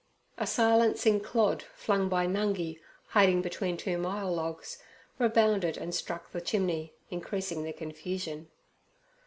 A 0.39 0.47
silencing 0.47 1.19
clod 1.19 1.61
flung 1.61 2.09
by 2.09 2.25
Nungi 2.25 2.79
hiding 3.09 3.43
between 3.43 3.77
two 3.77 3.99
myall 3.99 4.35
logs, 4.35 4.79
rebounded 5.19 5.77
and 5.77 5.93
struck 5.93 6.31
the 6.31 6.41
chimney, 6.41 6.95
increasing 7.11 7.61
the 7.61 7.71
confusion. 7.71 8.49